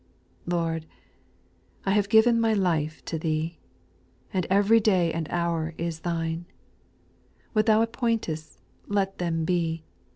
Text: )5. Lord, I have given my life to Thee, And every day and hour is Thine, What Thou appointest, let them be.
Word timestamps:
)5. 0.45 0.51
Lord, 0.53 0.85
I 1.85 1.91
have 1.91 2.09
given 2.09 2.41
my 2.41 2.53
life 2.55 3.05
to 3.05 3.19
Thee, 3.19 3.59
And 4.33 4.47
every 4.49 4.79
day 4.79 5.13
and 5.13 5.29
hour 5.29 5.75
is 5.77 5.99
Thine, 5.99 6.47
What 7.53 7.67
Thou 7.67 7.85
appointest, 7.85 8.57
let 8.87 9.19
them 9.19 9.45
be. 9.45 9.83